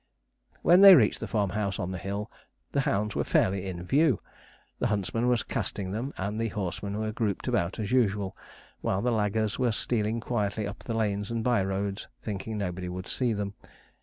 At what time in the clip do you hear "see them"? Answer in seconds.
13.05-13.53